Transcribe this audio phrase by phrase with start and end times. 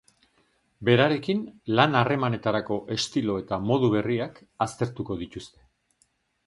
[0.87, 1.43] Berarekin,
[1.81, 5.65] lan harremanetarako estilo eta modu berriak aztertuko dituzte.